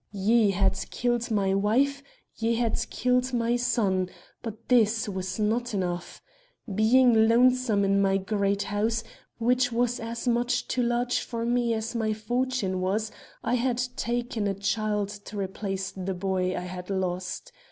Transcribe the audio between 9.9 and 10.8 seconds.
as much